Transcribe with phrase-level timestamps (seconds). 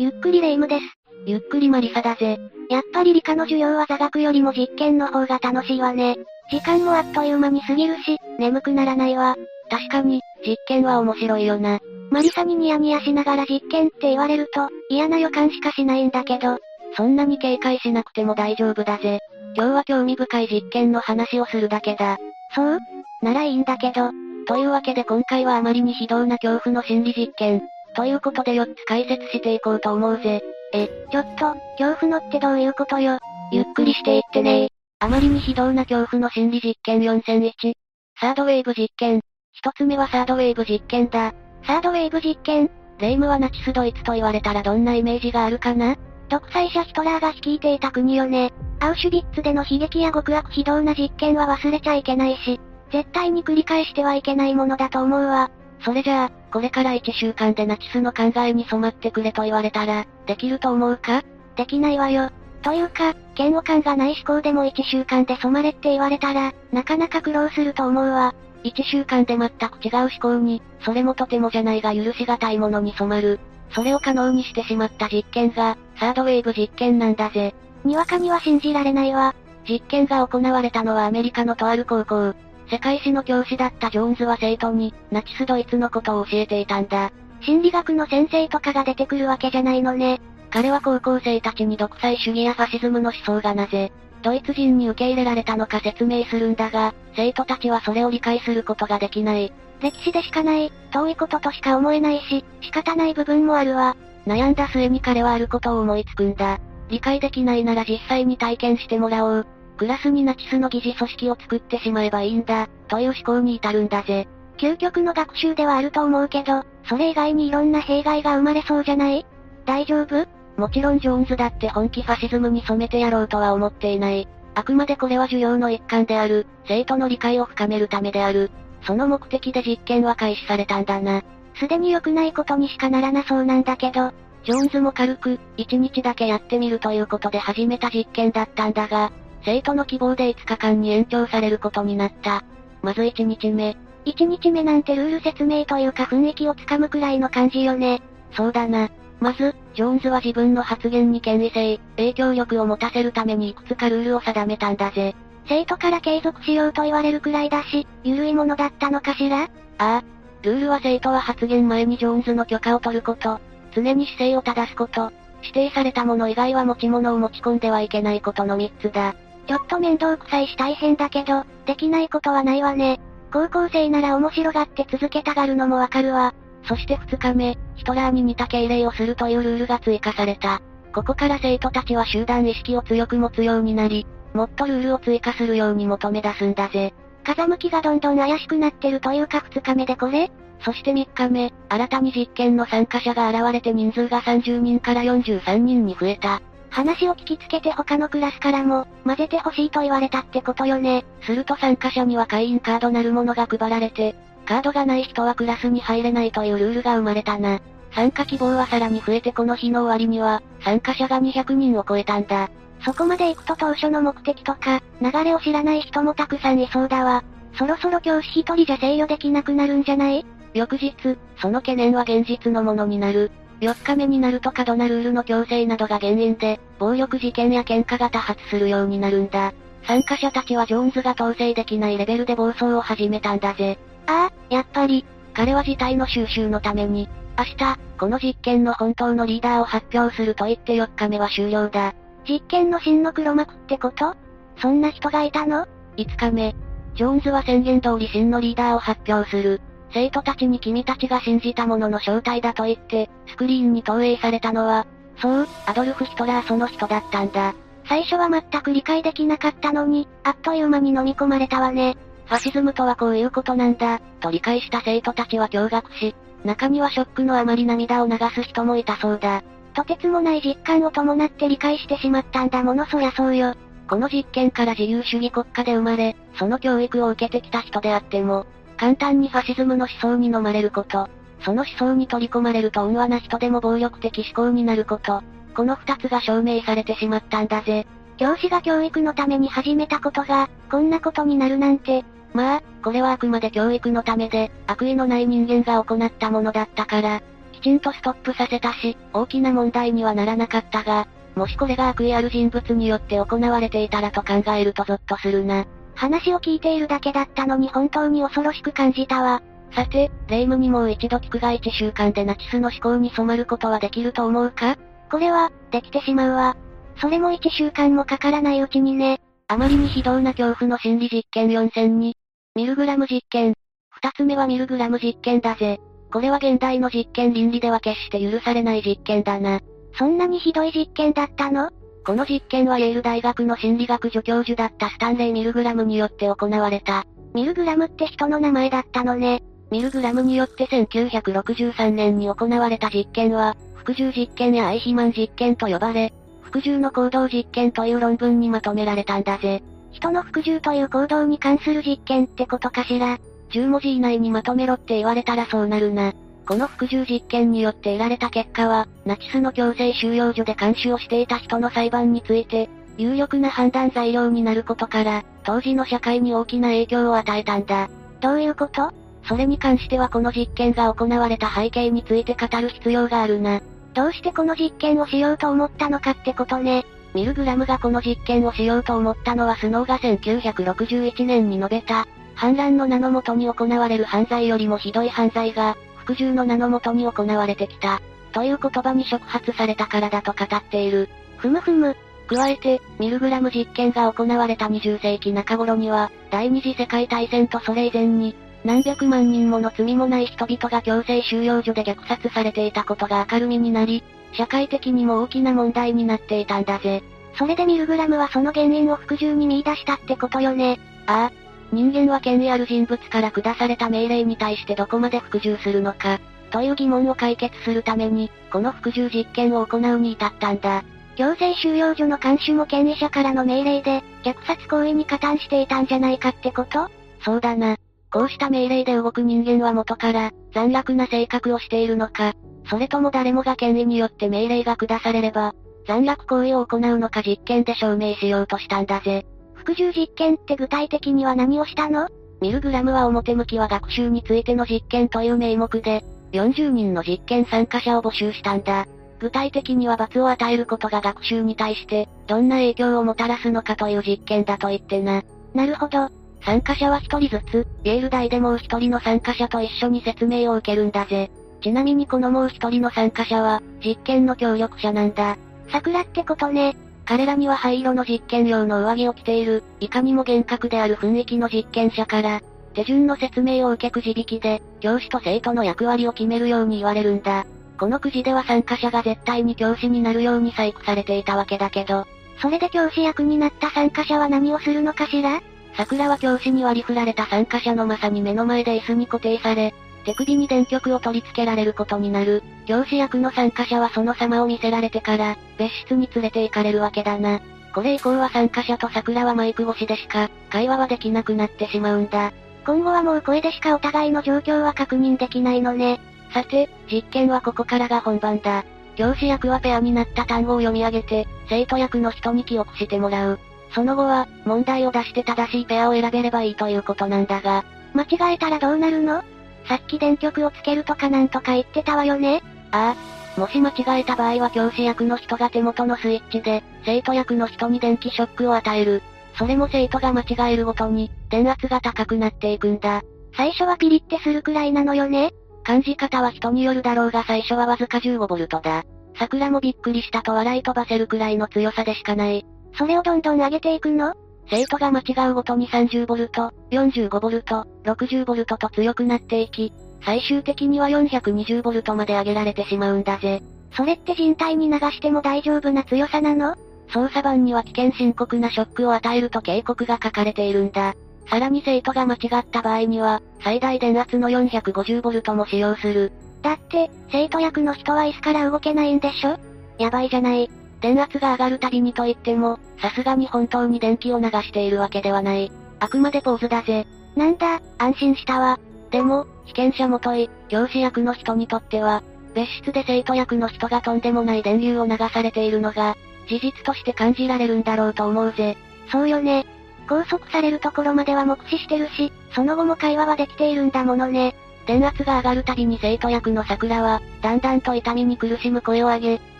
[0.00, 0.84] ゆっくりレ夢ムです。
[1.26, 2.38] ゆっくりマリサだぜ。
[2.70, 6.16] やっぱり理科の授業は座学よりも実験の方が楽しいわね。
[6.52, 9.34] 時間もあっという間に過ぎるし、眠くならないわ。
[9.68, 11.80] 確かに、実験は面白いよな。
[12.12, 16.58] マリサにニヤニヤしながら実験って言われると、嫌な予感しかしないんだけど、
[16.96, 19.18] そんなに警戒しなくても大丈夫だぜ。
[19.56, 22.18] 今日は興味深い実験の話をするだけだ。
[22.54, 22.78] そう？
[23.20, 24.12] ならいいんだけど。
[24.46, 27.62] というわけで今回はあまりに非道な恐怖の心理実験。
[27.94, 30.42] ということで4つ解説していこうと思うぜ。
[30.72, 33.18] え、ちょっと、恐怖のってどういうことよ。
[33.52, 34.68] ゆっくりしていってね
[34.98, 37.72] あまりに非道な恐怖の心理実験4001。
[38.20, 39.20] サードウェーブ実験。
[39.52, 41.32] 一つ目はサードウェーブ実験だ。
[41.66, 45.96] サードウェーブ実験レイムはナチスドイツと言われたらどんなイメージがあるかな？
[46.28, 48.52] 独裁者ヒトラーが率いていた国よね。
[48.80, 52.60] アウシュビッツでの悲劇や極悪非道な実験は忘れちゃいけないし、
[52.92, 55.50] 絶対に繰り返してはいけないものだと思うわ。
[55.80, 61.22] それじゃあ、これから1週間でナチスの考えに染まってくれと言われたら、できると思うか？
[61.56, 62.30] できないわよ。
[62.62, 68.34] というか、嫌悪感がない思考でも1週間で染まれって言われたら、なかなか苦労すると思うわ。
[68.64, 73.38] 1週間で全く違う思考に、それもとてもじゃないが許しがたいものに染まる。
[73.70, 77.54] それを可能にしてしまった実験が、サードウェーブ実験なんだぜ。
[77.84, 79.34] にわかには信じられないわ。
[79.68, 82.34] 実験が行われたのはアメリカのとある高校。
[82.70, 87.10] 世界史の教師だったジョーンズは生徒に、ナチスドイツのことを教えていたんだ。
[87.40, 90.20] 心理学の先生とかが出てくるわけじゃないのね。
[90.50, 99.52] 彼は高校生たちに独裁主義やファシズムの思想がなぜ、ドイツ人に受け入れられたのか説明するんだが、生徒たちはそれを理解することができない。
[99.80, 103.96] 歴史でしかない、遠いこととしか思えないし、仕方ない部分もあるわ。
[104.26, 106.58] 悩んだ末に彼はあることを思いつくんだ。
[106.88, 109.46] 理解できないなら実際に体験してもらおう。
[109.78, 114.28] クラスにナチスの疑似組織を作ってしまえばいいんだ、という思考に至るんだぜ。
[114.58, 119.24] 究極の学習ではあると思うけど、それ以外にいろんな弊害が生まれそうじゃない？
[119.64, 120.26] 大丈夫？
[120.56, 124.26] もちろんジョーンズだって本気ファシズムに染めてやろうとは思っていない。
[124.56, 128.50] あくまでこれは授業の一環である、生徒の理解を深めるためである。
[128.82, 131.22] その目的で実験は開始されたんだな。
[131.54, 134.12] すでに良くないことにしかならなそうなんだけど、
[134.44, 139.12] ジョーンズも軽く、1日だけやってみるということで始めた実験だったんだが、
[139.44, 142.44] 生徒の希望で5日間に延長されることになった。
[142.82, 143.76] まず1日目。
[144.04, 148.00] 1日目なんてルール説明というか雰囲気をつかむくらいの感じよね。
[148.32, 148.90] そうだな。
[149.20, 155.14] まず、ジョーンズは自分の発言に権威性、影響力を持たせるためにいくつかルールを定めたんだぜ。
[155.48, 159.42] 生徒から継続しようと言われるくらいだし、緩いものだったのかしら？
[159.42, 160.02] ああ。
[160.42, 163.40] ルールは生徒は発言前にジョーンズの許可を取ること、
[163.74, 165.10] 常に姿勢を正すこと、
[165.42, 169.16] 指定されたもの以外は持ち物を持ち込んではいけないことの3つだ。
[169.48, 173.00] ちょっと面倒くさいし大変だけど、できないことはないわね。
[173.32, 176.34] 高校生なら面白がって続けたがるのもわかるわ。
[176.64, 180.60] そして2日目、ヒトラーに似た敬礼をするというルールが追加された。
[180.94, 186.92] ここから生徒たちは集団意識を強く持つようになり、もっとルールを追加するように求め出すんだぜ。
[187.24, 190.30] 風向きがどんどん怪しくなってるというか2日目でこれ？
[190.60, 196.42] そして3日目、新たに実験の参加者が現れて人数が30人から43人に増えた。
[196.70, 201.04] 話を聞きつけて他のクラスからも、混ぜてほしいと言われたってことよね。
[201.22, 204.14] すると参加者には会員カードなるものが配られて、
[204.46, 207.60] カードがない人はクラスに入れないというルールが生まれたな。
[207.92, 212.50] 参加希望はさらに増えてこの日の終わりには、参加者が200人を超えたんだ。
[212.84, 217.24] そこまで行くと当初の目的とか、流れを知らない人もたくさんいそうだわ。
[217.54, 220.24] そろそろ教師一人じゃ制御できなくなるんじゃない？
[220.54, 220.94] 翌日、
[221.40, 223.30] その懸念は現実のものになる。
[223.60, 229.52] 4日目になると過度なルールの強制などが原因で、暴力事件や喧嘩が多発するようになるんだ。
[229.84, 233.78] 参加者たちはジョーンズが統制できないレベルで暴走を始めたんだぜ。
[234.06, 235.04] ああ、やっぱり、
[235.34, 237.08] 彼は事態の収集のために、
[237.38, 241.94] 明日、この実験の本当のリーダーを発表すると言って4日目は終了だ。
[242.28, 244.14] 実験の真の黒幕ってこと？
[244.60, 245.66] そんな人がいたの
[245.96, 246.54] ?5 日目。
[246.94, 249.60] ジョーンズは宣言通り真のリーダーを発表する。
[249.90, 254.86] 生徒たちに君たちが信じたものの正体だと言って、スクリーンに投影されたのは、
[255.20, 257.54] そう、アドルフ・ヒトラーその人だったんだ。
[257.88, 261.96] 最初は全く理解できなかったのに、あっという間に飲み込まれたわね。
[262.26, 266.14] ファシズムとはこういうことなんだ、と理解した生徒たちは驚愕し、
[266.44, 269.42] 中にはショックのあまり涙を流す人もいたそうだ。
[269.74, 273.54] とてつもない実感を伴って理解してしまったんだものそりゃそうよ。
[273.88, 278.46] この実験から自由主義国家で生まれ、その教育を受けてきた人であっても、
[278.78, 281.08] 簡単にファシズムの思想に飲まれること、
[281.40, 285.22] その思想に取り込まれると温和な人でも暴力的思考になること、
[285.54, 287.86] この二つが証明されてしまったんだぜ。
[288.16, 292.04] 教師が教育のために始めたことが、こんなことになるなんて。
[292.32, 297.20] まあ、これはあくまで教育のためで、悪意のない人間が行ったものだったから、
[297.52, 305.66] きちんとストップさせたし、大きな問題にはならなかったが、もしこれが悪意ある人物によって行われていたらと考えるとゾッとするな。
[305.98, 309.42] 話を聞いているだけだったのに本当に恐ろしく感じたわ。
[309.72, 314.76] さて、レイムにもう一度聞くが1週間でナチスの思考に染まることはできると思うか？
[315.10, 316.56] これは、できてしまうわ。
[317.00, 319.20] それも1週間もかからないうちにね。
[319.48, 322.12] あまりに非道な恐怖の心理実験4002。
[322.54, 323.54] ミルグラム実験。
[323.90, 325.80] 二つ目はミルグラム実験だぜ。
[326.12, 329.60] これは現代の実験倫理では決して許されない実験だな。
[329.98, 331.70] そんなにひどい実験だったの？
[332.04, 337.04] この実験はイェール大学の心理学助教授だったスタンレイ・ミルグラムによって行われた。
[337.34, 339.42] ミルグラムって人の名前だったのね。
[339.70, 346.12] ミルグラムによって1963年に行われた実験は、服従実験やアイヒマン実験と呼ばれ、
[346.42, 349.62] 服従の行動実験という論文にまとめられたんだぜ。
[349.90, 353.18] 人の服従という行動に関する実験ってことかしら。
[353.50, 356.12] 10文字以内にまとめろって言われたらそうなるな。
[356.48, 367.90] この服従実験によって得られた結果は、ナチスの強制収容所で監視をしていた人の裁判について、有力な判断材料になることから、当時の社会に大きな影響を与えたんだ。
[368.22, 368.90] どういうこと？
[369.24, 373.60] それに関してはこの実験が行われた背景について語る必要があるな。
[373.92, 376.86] どうしてこの実験をしようと思ったのかってことね。
[377.12, 385.76] ミルグラムがこの実験をしようと思ったのはスノーが1961年に述べた、反乱の名のもとに行われる犯罪よりもひどい犯罪が、
[386.08, 388.00] 服従の名のもとに行われてきた。
[388.32, 391.10] という言葉に触発されたからだと語っている。
[391.36, 391.96] ふむふむ。
[392.28, 398.34] 加えて、ミルグラム実験が行われた20世紀中頃には、第二次世界大戦とそれ以前に、
[398.64, 404.02] 何百万人もの罪もない人々が強制収容所で虐殺されていたことが明るみになり、
[404.32, 407.02] 社会的にも大きな問題になっていたんだぜ。
[407.38, 410.80] それでミルグラムはその原因を服従に見出したってことよね。
[411.06, 411.47] ああ。
[411.72, 416.20] 人間は権威ある人物から下された命令に対してどこまで服従するのか、
[416.50, 420.82] という疑問を解決するために、この服従実験を行うに至ったんだ。
[421.16, 426.88] 強制収容所の監守も権威者からの命令で、虐殺行為に加担していたんじゃないかってこと？
[427.24, 427.76] そうだな。
[428.10, 432.32] こうした命令で動く人間は元から、残虐な性格をしているのか、
[432.70, 435.54] それとも誰もが権威によって命令が下されれば、
[435.86, 439.26] 残虐行為を行うのか実験で証明しようとしたんだぜ。
[439.68, 442.08] 服従実験って具体的には何をしたの？
[442.40, 448.86] ミルグラムは表向きは学習についての実験という名目で、40人の実験参加者を募集したんだ。
[449.20, 455.22] 具体的には罰を与えることが学習に対して、どんな影響をもたらすのかという実験だと言ってな。
[455.52, 456.08] なるほど。
[456.46, 461.30] 参加者は一人ずつ、イェール大でもう一人の参加者と一緒に説明を受けるんだぜ。
[461.60, 465.36] ちなみにこのもう一人の参加者は、実験の協力者なんだ。
[465.70, 466.74] 桜ってことね。
[467.08, 472.42] 彼らには灰色の実験用の上着を着ている、いかにも厳格である雰囲気の実験者から、
[472.74, 477.46] 手順の説明を受けくじ引きで、教師と生徒の役割を決めるように言われるんだ。
[477.80, 482.06] このくじでは参加者が絶対に教師になるように細工されていたわけだけど。
[482.42, 485.40] それで教師役になった参加者は何をするのかしら？
[485.78, 489.72] 桜は教師に割り振られた参加者のまさに目の前で椅子に固定され、
[490.08, 492.42] 手首に電極を取り付けられることになる。
[492.64, 497.40] 教師役の参加者はその様を見せられてから、別室に連れて行かれるわけだな。
[497.74, 502.32] これ以降は参加者と桜はマイク越しでしか、会話はできなくなってしまうんだ。
[502.64, 506.00] 今後はもう声でしかお互いの状況は確認できないのね。
[506.32, 508.64] さて、実験はここからが本番だ。
[508.96, 513.38] 教師役はペアになった単語を読み上げて、生徒役の人に記憶してもらう。
[513.74, 517.66] その後は、問題を出して正しいペアを選べればいいということなんだが。
[517.92, 519.22] 間違えたらどうなるの？
[519.68, 522.94] さっき電極をつけるとかなんとか言ってたわよねあ
[523.36, 523.40] あ。
[523.40, 529.02] もし間違えた場合は教師役の人が手元のスイッチで、生徒役の人に電気ショックを与える。
[529.36, 533.02] それも生徒が間違えるごとに、電圧が高くなっていくんだ。
[533.36, 535.32] 最初はピリってするくらいなのよね
[535.62, 538.84] 感じ方は人によるだろうが最初はわずか 15V だ。
[539.18, 542.44] 桜もびっくりしたと笑い飛ばせるくらいの強さでしかない。
[542.76, 544.14] それをどんどん上げていくの？
[544.50, 549.72] 生徒が間違うごとに 30V、45V、60V と強くなっていき、
[550.04, 553.42] 最終的には 420V まで上げられてしまうんだぜ。
[553.76, 556.56] それって人体に流しても大丈夫な強さなの？
[556.90, 560.94] 操作盤には危険深刻なショックを与えると警告が書かれているんだ。
[561.28, 566.12] さらに生徒が間違った場合には、最大電圧の 450V も使用する。
[566.40, 569.36] だって、生徒役の人は椅子から動けないんでしょ？
[569.78, 570.50] やばいじゃない。
[570.80, 575.50] 電圧が上がるたびにと言っても、さすがに本当に電気を流しているわけではない。
[575.80, 576.86] あくまでポーズだぜ。
[577.16, 578.58] なんだ、安心したわ。
[578.90, 582.02] でも、被験者もとい、教師役の人にとっては、
[582.34, 585.96] 別室で生徒役の人がとんでもない電流を流されているのが、
[586.28, 588.56] 事実として感じられるんだろうと思うぜ。
[588.92, 589.46] そうよね。
[589.88, 594.34] 拘束されるところまでは目視してるし、その後も会話はできているんだものね。
[594.66, 599.20] 電圧が上がるたびに生徒役の桜は、だんだんと痛みに苦しむ声を上げ、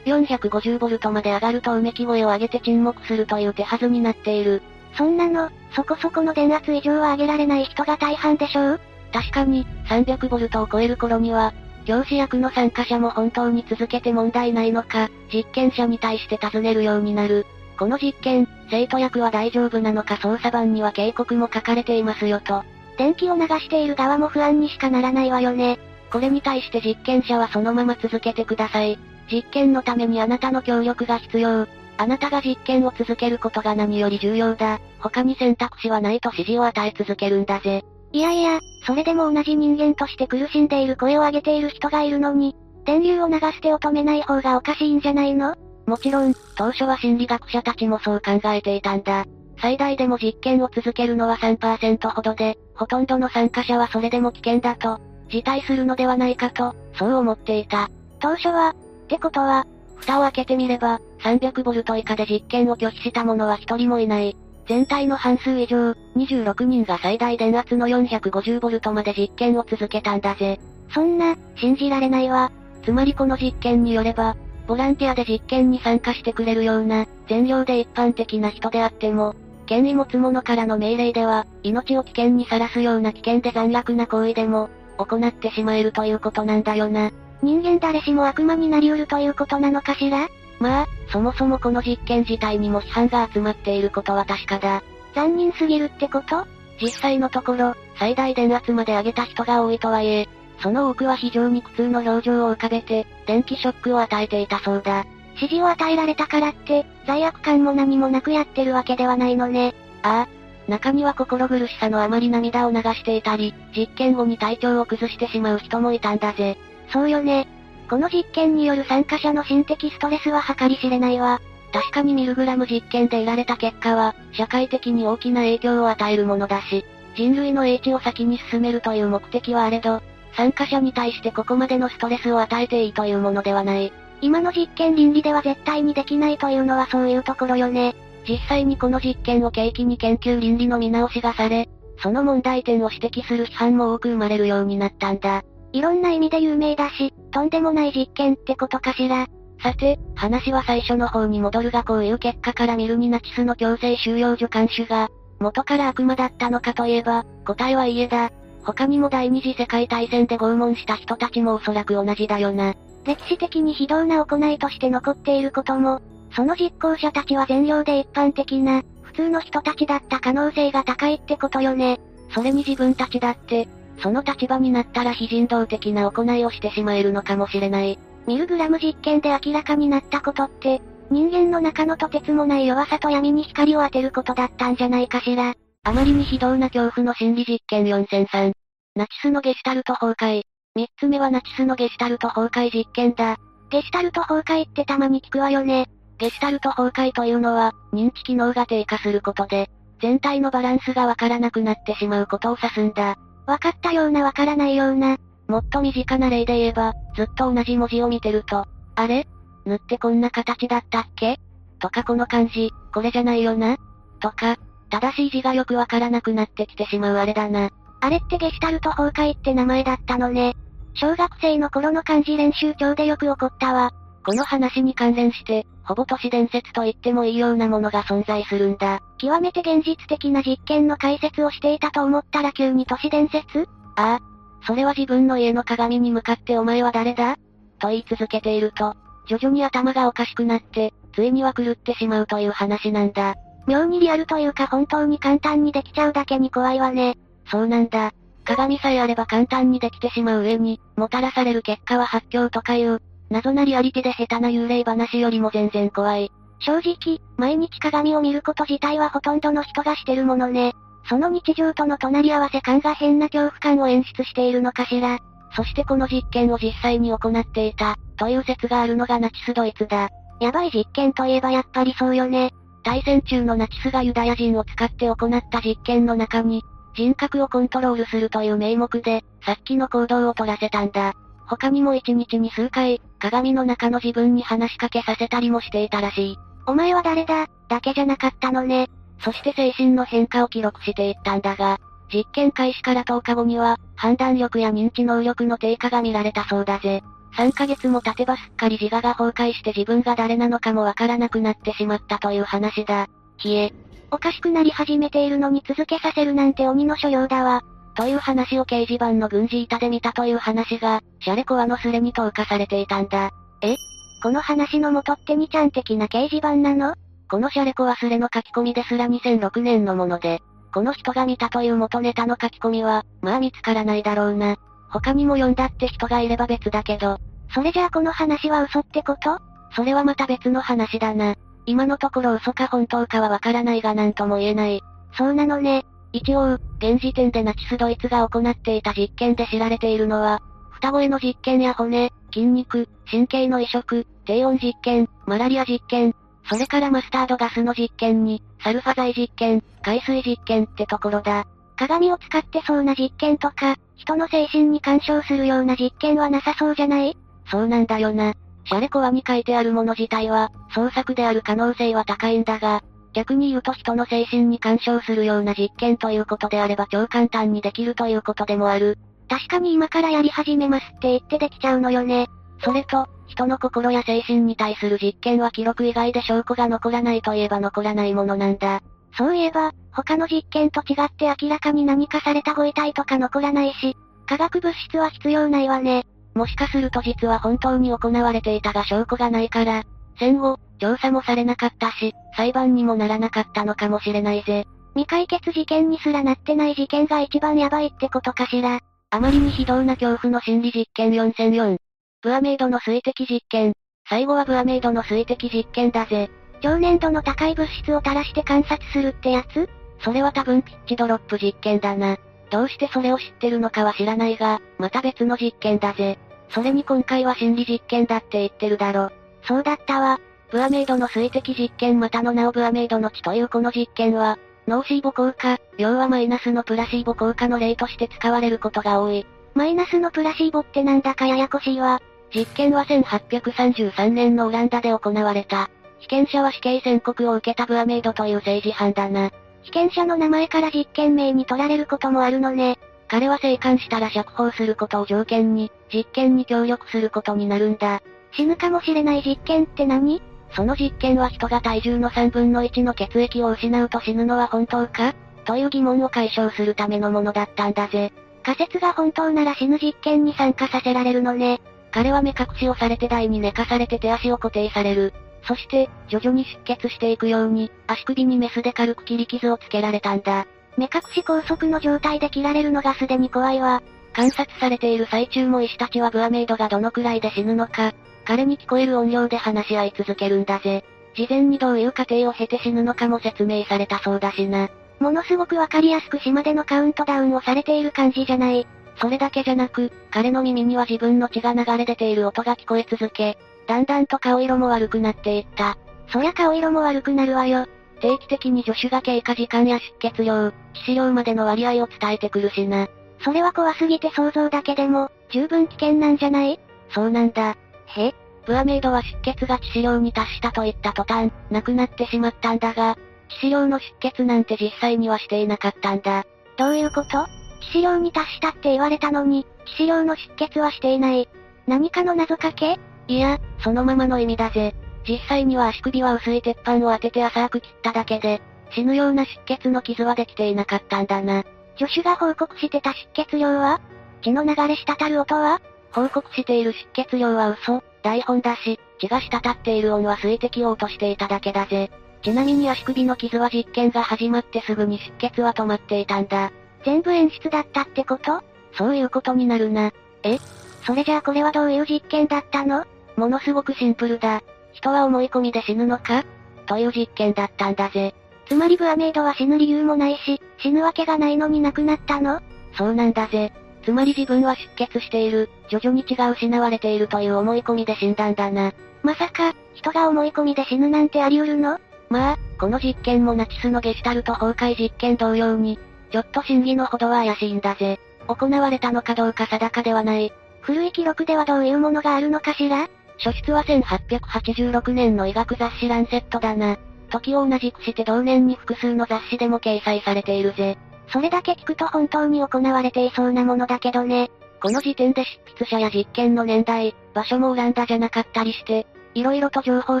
[0.04, 4.62] 450V まで上がるとうめき声を上げて沈黙するという手はずになっている。
[4.96, 8.74] そんなの、そこそこの電圧以上は上げられない人が大半でしょ？
[8.74, 8.80] う
[9.12, 11.52] 確かに、300V を超える頃には、
[11.84, 17.46] 教師役の参加者も本当に続けて問題ないのか、実験者に対して尋ねるようになる。
[17.78, 22.64] この実験、生徒役は大丈夫なのか操作盤には警告も書かれていますよと。
[22.96, 25.78] 電気を流している側も不安にしかならないわよね。
[26.10, 28.96] これに対して実験者はそのまま続けてください。
[29.30, 31.66] 実験のためにあなたの協力が必要。
[31.96, 34.80] あなたが実験を続けることが何より重要だ。
[34.98, 37.84] 他に選択肢はないと指示を与え続けるんだぜ。
[38.12, 42.54] いやいや、それでも同じ人間として苦しんでいる声を上げている人がいるのに、
[42.84, 45.54] 電流を流してを止めない方がおかしいんじゃないの？
[45.86, 49.24] もちろん、当初は心理学者たちもそう考えていたんだ。
[49.60, 57.88] 最大でも実験を続けるのは3%ほどで、ほとんどの参加者はそれでも危険だと、辞退するのではないかと、そう思っていた。
[58.20, 64.36] 当初は、ってことは、蓋を開けてみれば、300V 以下で実験を拒否した者は一人もいない。
[64.66, 70.58] 全体の半数以上、26人が最大電圧の 450V まで実験を続けたんだぜ。
[70.92, 72.50] そんな、信じられないわ。
[72.82, 79.34] つまりこの実験によれば、ボランティアで実験に参加してくれるような、全量で一般的な人であっても、
[79.66, 87.10] 権威持つ者からの命令では、命を危険にさらすような危険で残虐な行為でも、行ってしまえるということなんだよな。
[87.44, 90.28] 人間誰しも悪魔になりうるということなのかしら？
[90.60, 94.82] まあ、そもそもこの実験自体にも批判が集まっていることは確かだ。
[95.14, 96.46] 残忍すぎるってこと？
[96.80, 100.28] 実際のところ、最大電圧まで上げた人が多いとはいえ、
[100.60, 105.04] その多くは非常に苦痛の表情を浮かべて、電気ショックを与えていたそうだ。
[105.36, 109.74] 指示を与えられたからって、罪悪感も何もなくやってるわけではないのね。
[110.02, 110.70] ああ。
[110.70, 116.56] 中には心苦しさのあまり涙を流していたり、実験後に体調を崩してしまう人もいたんだぜ。
[116.92, 117.46] そうよね。
[117.88, 121.40] この実験による参加者の心的ストレスは計り知れないわ。
[121.72, 126.84] 確かにミルグラム実験で得られた結果は、社会的に大きな影響を与えるものだし、
[127.16, 130.00] 人類の英知を先に進めるという目的はあれど、
[130.36, 133.92] 参加者に対してここまでのストレスを与えていいというものではない。
[134.20, 137.94] 今の実験倫理では絶対にできないというのはそういうところよね。
[138.28, 145.42] 実際にこの実験を契機に研究倫理の見直しがされ、その問題点を指摘する批判も多く生まれるようになったんだ。
[145.74, 149.26] いろんな意味で有名だし、とんでもない実験ってことかしら。
[149.60, 155.08] さて、話は最初の方に戻るがこういう結果から見るにナチスの強制収容所監守が、
[155.40, 158.30] 元から悪魔だったのかといえば、答えはいいえだ。
[158.62, 162.74] 他にも第二次世界大戦で拷問した人たちもおそらく同じだよな。
[163.04, 166.00] 歴史的に非道な行いとして残っていることも、
[166.36, 171.98] その実行者たちは善良で一般的な、普通の人たちだった可能性が高いってことよね。
[172.30, 173.66] それに自分たちだって、
[173.98, 177.98] その立場になったら非人道的な行いをしてしまえるのかもしれない。
[178.26, 185.54] ミルグラム実験で明らかになったことって、人間の中のとてつもない弱さと闇に光を当てることだったんじゃないかしら。
[185.84, 188.52] あまりに非道な恐怖の心理実験4003。
[188.96, 190.42] ナチスのゲシュタルト崩壊。
[190.74, 193.36] 三つ目はナチスのゲシュタルト崩壊実験だ。
[193.70, 195.86] ゲシュタルト崩壊ってたまに聞くわよね。
[196.18, 199.68] ゲシュタルト崩壊というのは、認知機能が低下することで、
[200.00, 203.16] 全体のバランスがわからなくなってしまうことを指すんだ。
[203.46, 205.18] わかったようなわからないような。
[205.48, 209.26] もっと身近な例で言えば、ずっと同じ文字を見てると、あれ？
[209.66, 211.38] 塗ってこんな形だったっけ？
[211.78, 213.76] とかこの漢字、これじゃないよな？
[214.20, 214.56] とか、
[214.90, 217.70] 正しい字がよくわからなくなってきてしまうあれだな。
[218.00, 220.54] あれってゲシュタルト崩壊って名前だったのね。
[220.94, 223.92] 小学生の頃の漢字練習帳でよく起こったわ。
[224.24, 229.00] この話に関連して、ほぼ都市伝説と言ってもいいようなものが存在するんだ。
[229.18, 233.68] 極めて現実的な実験の解説をしていたと思ったら急に都市伝説？
[233.96, 234.20] ああ。
[234.66, 237.36] それは自分の家の鏡に向かってお前は誰だ？
[237.78, 238.94] と言い続けていると、
[239.28, 243.34] 徐々に頭がおかしくなって、ついには狂ってしまうという話なんだ。
[243.66, 247.18] 妙にリアルというか本当に簡単にできちゃうだけに怖いわね。
[247.50, 248.12] そうなんだ。
[248.44, 253.00] 鏡さえあれば簡単にできてしまう上に、もたらされる結果は発狂とかいう、
[253.30, 256.30] 謎なリアリティで下手な幽霊話よりも全然怖い。
[256.60, 260.72] 正直、毎日鏡を見ること自体はほとんどの人がしてるものね。
[261.08, 265.18] その日常との隣り合わせ感が変な恐怖感を演出しているのかしら。
[265.56, 270.08] そしてこの実験を実際に行っていた、という説があるのがナチスドイツだ。
[270.40, 272.52] やばい実験といえばやっぱりそうよね。
[272.82, 276.62] 対戦中のナチスがユダヤ人を使って行った実験の中に、
[276.94, 281.14] 人格をコントロールするという名目で、さっきの行動を取らせたんだ。
[281.46, 286.38] 他にも一日に数回、鏡の中の自分に話しかけさせたりもしていたらしい。
[286.66, 288.90] お前は誰だ、だけじゃなかったのね。
[289.20, 291.78] そして精神の変化を記録していったんだが、
[292.12, 297.02] 実験開始から10日後には、判断力や認知能力の低下が見られたそうだぜ。
[297.38, 303.06] 3ヶ月も経てばすっかり自我が崩壊して自分が誰なのかもわからなくなってしまったという話だ。
[303.38, 303.72] ひえ。
[304.10, 307.62] おかしくなり始めているのに続けさせるなんて鬼の所用だわ。
[307.94, 313.30] という話を掲示板の軍事板で見たという話が、シャレコアのスレに投下されていたんだ。
[313.62, 313.76] え？
[314.22, 316.94] この話の元って2ちゃん的な掲示板なの？
[317.30, 320.40] このシャレコアスレの書き込みですら2006年のもので、
[320.72, 324.56] この人が見たという元ネタの書き込みは、まあ見つからないだろうな。
[324.90, 327.18] 他にも読んだって人がいれば別だけど。
[327.54, 329.38] それじゃあこの話は嘘ってこと？
[329.76, 331.34] それはまた別の話だな。
[331.66, 334.82] 今のところ嘘か本当かはわからないが何とも言えない。
[335.16, 335.84] そうなのね。
[336.14, 340.40] 一応、現時点でナチスドイツが行っていた実験で知られているのは、
[340.70, 346.14] 双子への実験や骨、筋肉、神経の移植、低温実験、マラリア実験、
[346.48, 351.46] それからマスタードガスの実験に、サルファ剤実験、海水実験ってところだ。
[351.76, 357.16] 鏡を使ってそうな実験とか、人の精神に干渉するような実験はなさそうじゃない？
[357.50, 358.34] そうなんだよな。
[358.66, 362.82] シャレコアに書いてあるもの自体は、創作である可能性は高いんだが、
[363.14, 368.98] 逆に言うと人の精神に干渉するような実験ということであれば超簡単にできるということでもある。
[369.28, 372.28] 確かに今からやり始めますって言ってできちゃうのよね。
[372.62, 378.80] それと、人の心や精神に対する実験は記録以外で証拠が残らないといえば残らないものなんだ。
[379.16, 386.04] そういえば、他の実験と違って明らかに何かされたご遺体とか残らないし、化学物質は必要ないわね。
[386.34, 389.84] もしかすると実は本当に行われていたが証拠がないから、
[390.18, 394.66] 戦後、調査もされなかったし、裁判にもならなかったのかもしれないぜ。
[394.92, 398.80] 未解決事件にすらなってない事件が一番ヤバいってことかしら。
[399.10, 401.78] あまりに非道な恐怖の心理実験4004。
[402.20, 403.72] ブアメイドの水滴実験。
[404.06, 406.30] 最後はブアメイドの水滴実験だぜ。
[406.60, 409.68] 超粘度の高い物質を垂らして観察するってやつ？
[410.04, 412.18] それは多分ピッチドロップ実験だな。
[412.50, 416.18] どうしてそれを知ってるのかは知らないが、また別の実験だぜ。
[416.50, 419.10] それに今回は心理実験だって言ってるだろ。
[419.44, 420.20] そうだったわ。
[420.50, 429.26] ブアメイドの水滴実験またの名をブアメイドの血というこの実験は、ノーシーボ効果、要はマイナスのプラシーボ効果の例として使われることが多い。
[429.54, 432.00] マイナスのプラシーボってなんだかややこしいわ。
[432.34, 435.70] 実験は1833年のオランダで行われた。
[436.00, 439.30] 被験者は死刑宣告を受けたブアメイドという政治犯だな。
[439.62, 442.78] 被験者の名前から実験名に取られることもあるのね。
[443.08, 448.02] 彼は生還したら釈放することを条件に、実験に協力することになるんだ。
[448.32, 450.20] 死ぬかもしれない実験って何？
[450.54, 455.14] その実験は人が体重の3分の1の血液を失うと死ぬのは本当か？
[455.44, 458.12] という疑問を解消するためのものだったんだぜ。
[458.42, 461.60] 仮説が本当なら死ぬ実験に参加させられるのね。
[461.90, 465.12] 彼は目隠しをされて台に寝かされて手足を固定される。
[465.46, 470.46] そして、徐々に出血していくように、足首にメスで軽く切り傷をつけられたんだ。
[470.76, 473.82] 目隠し拘束の状態で切られるのがすでに怖いわ。
[474.12, 477.92] 観察されている最中も医師たちはブアメイドがどのくらいで死ぬのか、
[478.24, 480.84] 彼に聞こえる音量で話し合い続けるんだぜ。
[481.14, 484.68] 事前にどういう過程を経て死ぬのかも説明されたそうだしな。
[484.98, 488.66] ものすごくわかりやすく島でのカウントダウンをされている感じじゃない。
[488.96, 495.76] それだけじゃなく、彼の耳には自分の血が流れ出ている音が聞こえ続け、だんだんと顔色も悪くなっていった。
[496.08, 497.66] そりゃ顔色も悪くなるわよ。
[498.00, 500.52] 定期的に助手が経過時間や出血量、致
[500.86, 502.88] 死量までの割合を伝えてくるしな。
[503.20, 506.60] それは怖すぎて想像だけでも、十分危険なんじゃない？
[506.90, 507.56] そうなんだ。
[507.96, 508.14] へ
[508.46, 512.96] ブアメイドは出血が致死量に達したと言った途端、亡くなってしまったんだが、
[513.40, 516.24] 致死量の出血なんて実際にはしていなかったんだ。
[516.56, 517.18] どういうこと？
[517.18, 517.26] 致
[517.72, 521.28] 死量に達したって言われたのに、致死量の出血はしていない。
[521.66, 522.78] 何かの謎かけ？
[523.08, 524.74] いや、そのままの意味だぜ。
[525.08, 528.42] 実際には足首は薄い鉄板を当てて浅く切っただけで、
[528.74, 531.44] 死ぬような出血の傷はできていなかったんだな。
[531.78, 533.80] 助手が報告してた出血量は？
[534.22, 535.60] 血の流れ滴る音は？
[535.94, 541.90] 報告している出血量は嘘、台本だし、血が滴っている音は水滴を落としていただけだぜ。
[542.22, 546.50] ちなみに足首の傷は実験が始まってすぐに出血は止まっていたんだ。
[546.84, 548.42] 全部演出だったってこと？
[548.76, 549.92] そういうことになるな。
[550.22, 550.38] え？
[550.84, 552.86] それじゃあこれはどういう実験だったの？
[553.16, 554.42] ものすごくシンプルだ。
[554.72, 556.24] 人は思い込みで死ぬのか？
[556.66, 558.14] という実験だったんだぜ。
[558.46, 562.40] つまりブアメイドは死ぬ理由もないし、死ぬわけがないのに亡くなったの？
[562.76, 563.52] そうなんだぜ。
[563.84, 568.72] つまり自分は出血している、徐々に血が失われているという思い込みで死んだんだな。
[569.02, 571.78] まさか、人が思い込みで死ぬなんてあり得るの？
[572.08, 575.78] まあ、この実験もナチスのゲシュタルト崩壊実験同様に、
[576.10, 577.98] ちょっと真偽のほどは怪しいんだぜ。
[578.26, 580.32] 行われたのかどうか定かではない。
[580.60, 582.88] 古い記録ではどういうものがあるのかしら？
[583.18, 586.78] 書出は1886年の医学雑誌ランセットだな。
[587.10, 590.78] 時を同じくして同年に複数の雑誌でも掲載されているぜ。
[591.08, 594.30] それだけ聞くと本当に行われていそうなものだけどね。
[594.60, 600.00] この時点で執筆者や実験の年代、場所もオランダじゃなかったりして、色々と情報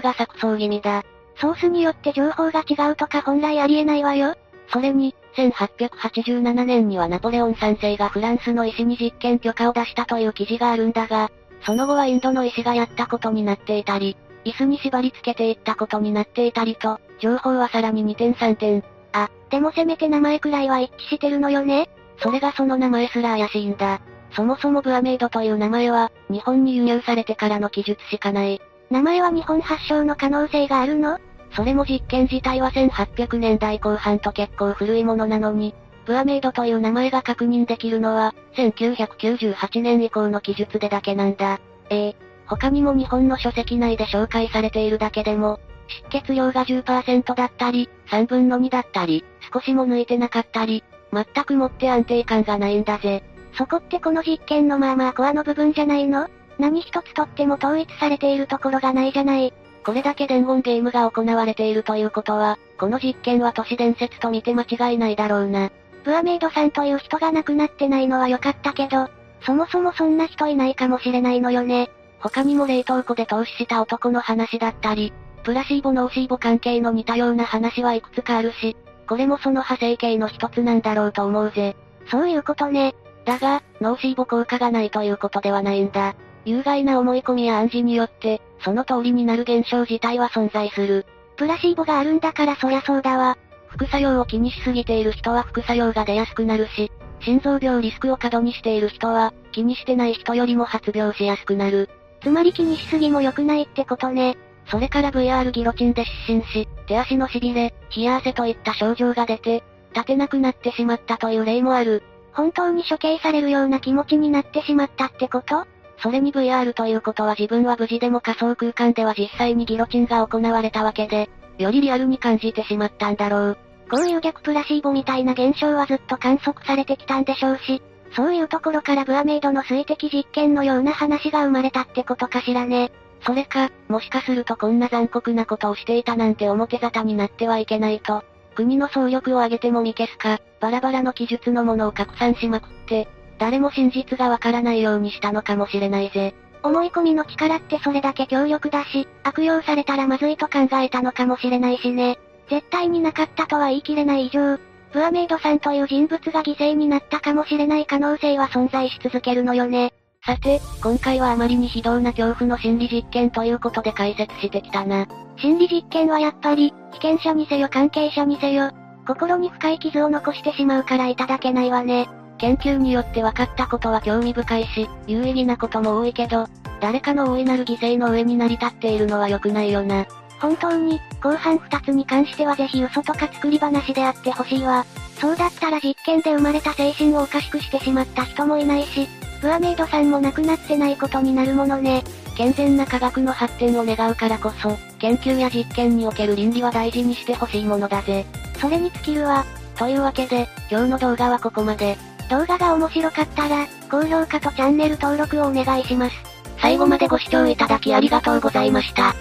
[0.00, 1.04] が錯綜気味だ。
[1.36, 4.34] ソースによって情報が違うとか本来ありえないわよ。
[4.68, 11.30] それに、1887年にはナポレオン3世がフランスの医師に実験許可を出したという記事があるんだが、
[11.62, 18.84] その後はインドの医師がやったことになっていたり、椅子に縛り付けていったことになっていたりと、情報はさらに2点3点。
[19.14, 24.00] あ、でもせめて名前くらいは一致してるのよねそれがその名前すら怪しいんだ。
[24.32, 28.60] そもそもブアメイドという名前は、日本に輸入されてからの記述しかない。
[28.90, 31.18] 名前は日本発祥の可能性があるの？
[31.52, 35.74] それも実験自体は1800年代後半と結構古いものなのに、
[36.04, 41.60] ブアメイドという名前が確認できるのは、1998年以降の記述でだけなんだ。
[41.90, 45.60] ええ他にも日本の書籍内で紹介されているだけでも、
[46.10, 53.22] 出血量が10%だったり、3分の2だったり、少しも抜いてなかったり、全くもって安定感がないんだぜ。
[53.56, 56.28] そこってこの実験のまあまあコアの部分じゃないの？
[56.58, 59.52] 何一つとっても統一されているところがないじゃない。
[59.84, 65.70] これだけ伝言ゲームが行われているということは、この実験は都市伝説と見て間違いないだろうな。
[66.04, 69.08] ブアメイドさんという人が亡くなってないのは良かったけど、
[69.42, 71.90] そもそもそんな人いないかもしれないのよね。
[72.18, 75.12] 他にも冷凍庫で投資した男の話だったり、
[75.44, 78.76] プラシーボノーシーボ関係の似たような話はいくつかあるし、
[79.06, 81.76] これもその派生系の一つなんだろうと思うぜ。
[82.10, 82.94] そういうことね。
[83.26, 86.14] だが、ノーシーボ効果がないということではないんだ。
[86.46, 91.06] 有害な思い込みや暗示によって、その通りになる現象自体は存在する。
[91.36, 93.36] プラシーボがあるんだからそりゃそうだわ。
[93.68, 101.90] 副作用を気にしすぎている人は副作用が出やすくなるし、心臓病リスクを過度にしている人は、気にしてない人よりも発病しやすくなる。
[102.22, 104.38] つまり気にしすぎも良くないってことね。
[104.66, 109.62] それから VR ギロチンで失神し、手足の痺れ、冷や汗といった症状が出て、
[109.94, 112.02] 立てなくなってしまったという例もある。
[112.32, 115.66] 本当に処刑されるような気持ちになってしまったってこと？
[115.98, 123.58] それに VR ということは自分は無事でも仮想空間では実際にギロチンが行われたわけで、よりリアルに感じてしまったんだろう。
[123.88, 127.80] こういう逆プラシーボみたいな現象はずっと観測されてきたんでしょうし、
[128.16, 132.90] そういうところからブアメイドの水滴実験のような話が生まれたってことかしらね。
[133.24, 138.22] それか、もしかするとこんな残酷なことをしていたなんて表沙汰になってはいけないと、
[138.54, 143.08] 国の総力を挙げてもみ消すか、バラバラの記述のものを拡散しまくって、
[143.38, 146.34] 誰も真実がわからないようにしたのかもしれないぜ。
[146.62, 152.18] 思い込みの力ってそれだけ強力だし、悪用されたらまずいと考えたのかもしれないしね。
[152.48, 154.58] 絶対になかったとは言い切れない以上、
[154.92, 159.92] ブアメイドさんという人物が犠牲になったかもしれない可能性は存在し続けるのよね。
[160.26, 165.06] さて、今回はあまりに非道な恐怖の心理実験ということで解説してきたな。
[165.36, 168.70] 心理実験はやっぱり、被験者にせよ関係者にせよ、
[169.06, 172.08] 心に深い傷を残してしまうからいただけないわね。
[172.38, 176.46] 研究によって分かったことは興味深いし、有意義なことも多いけど、
[176.80, 180.06] 誰かの大いなる犠牲の上に成り立っているのは良くないよな。
[180.40, 184.86] 本当に、後半二つに関してはぜひ嘘とか作り話であってほしいわ。
[185.20, 189.06] そうだったら実験で生まれた精神をおかしくしてしまった人もいないし、
[189.44, 192.02] プアメイドさんも亡くなってないことになるものね。
[192.34, 198.24] 健全な科学の発展を願うからこそ、研究や実験における倫理は大事にしてほしいものだぜ。
[198.58, 199.44] それに尽きるわ。
[199.76, 201.98] というわけで、今日の動画はここまで。
[202.30, 206.16] 動画が面白かったら、高評価とチャンネル登録をお願いします。
[206.62, 209.14] 最後までご視聴いただきありがとうございました。